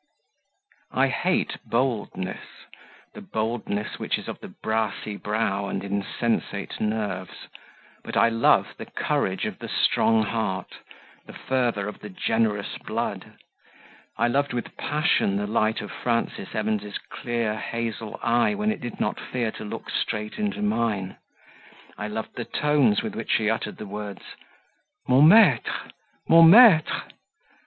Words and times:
I 0.93 1.09
hate 1.09 1.57
boldness 1.63 2.41
that 3.13 3.31
boldness 3.31 3.99
which 3.99 4.17
is 4.17 4.27
of 4.27 4.39
the 4.39 4.47
brassy 4.47 5.15
brow 5.15 5.67
and 5.67 5.83
insensate 5.83 6.79
nerves; 6.81 7.47
but 8.03 8.17
I 8.17 8.27
love 8.29 8.73
the 8.79 8.87
courage 8.87 9.45
of 9.45 9.59
the 9.59 9.69
strong 9.69 10.23
heart, 10.23 10.79
the 11.27 11.33
fervour 11.33 11.87
of 11.87 11.99
the 11.99 12.09
generous 12.09 12.79
blood; 12.79 13.37
I 14.17 14.27
loved 14.27 14.53
with 14.53 14.75
passion 14.75 15.35
the 15.35 15.45
light 15.45 15.81
of 15.81 15.91
Frances 15.91 16.55
Evans' 16.55 16.97
clear 17.11 17.55
hazel 17.55 18.19
eye 18.23 18.55
when 18.55 18.71
it 18.71 18.81
did 18.81 18.99
not 18.99 19.19
fear 19.19 19.51
to 19.51 19.63
look 19.63 19.91
straight 19.91 20.39
into 20.39 20.63
mine; 20.63 21.17
I 21.95 22.07
loved 22.07 22.35
the 22.37 22.45
tones 22.45 23.03
with 23.03 23.13
which 23.13 23.29
she 23.33 23.51
uttered 23.51 23.77
the 23.77 23.85
words 23.85 24.23
"Mon 25.07 25.27
maitre! 25.27 25.91
mon 26.27 26.49
maitre!" 26.49 27.03